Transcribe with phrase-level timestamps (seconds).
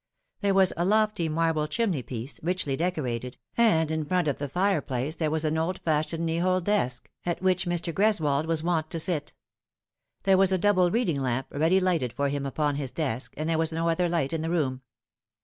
[0.39, 5.29] There was a lofty marble chimneypiece, richly decorated, and in front of the fireplace there
[5.29, 7.93] was an old fashioned knee hole desk, at which Mr.
[7.93, 9.33] Greswold was wont to sit.
[10.23, 13.59] There was a double reading lamp ready lighted for him upon this desk, and there
[13.59, 14.81] was no other light in the room.